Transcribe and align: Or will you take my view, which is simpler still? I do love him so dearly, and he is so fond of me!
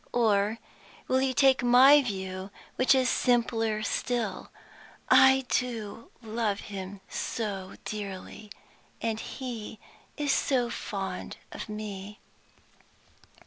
Or 0.13 0.57
will 1.07 1.21
you 1.21 1.31
take 1.35 1.61
my 1.63 2.01
view, 2.01 2.49
which 2.75 2.95
is 2.95 3.07
simpler 3.07 3.83
still? 3.83 4.49
I 5.11 5.45
do 5.47 6.09
love 6.23 6.59
him 6.73 7.01
so 7.07 7.75
dearly, 7.85 8.51
and 8.99 9.19
he 9.19 9.77
is 10.17 10.31
so 10.31 10.71
fond 10.71 11.37
of 11.51 11.69
me! 11.69 12.17